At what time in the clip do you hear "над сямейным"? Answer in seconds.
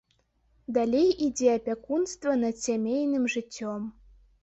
2.47-3.33